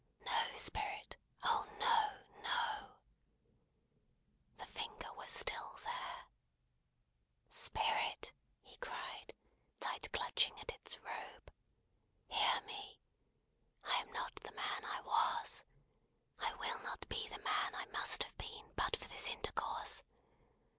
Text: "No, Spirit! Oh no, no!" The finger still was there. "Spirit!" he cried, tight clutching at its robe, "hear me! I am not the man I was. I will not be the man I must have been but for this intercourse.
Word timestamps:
"No, 0.25 0.31
Spirit! 0.55 1.15
Oh 1.43 1.63
no, 1.77 2.41
no!" 2.41 2.89
The 4.57 4.65
finger 4.65 5.07
still 5.27 5.73
was 5.73 5.83
there. 5.83 6.25
"Spirit!" 7.47 8.31
he 8.63 8.77
cried, 8.77 9.35
tight 9.79 10.11
clutching 10.11 10.59
at 10.59 10.71
its 10.71 10.97
robe, 11.03 11.53
"hear 12.25 12.61
me! 12.61 12.99
I 13.83 13.97
am 13.97 14.11
not 14.11 14.33
the 14.37 14.53
man 14.53 14.83
I 14.85 15.01
was. 15.01 15.63
I 16.39 16.55
will 16.55 16.79
not 16.79 17.07
be 17.07 17.27
the 17.27 17.37
man 17.43 17.75
I 17.75 17.85
must 17.93 18.23
have 18.23 18.35
been 18.39 18.71
but 18.75 18.95
for 18.97 19.07
this 19.07 19.29
intercourse. 19.29 20.01